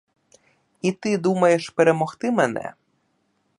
І 0.81 0.91
ти 0.91 1.17
думаєш 1.17 1.69
перемогти 1.69 2.31
мене? 2.31 2.73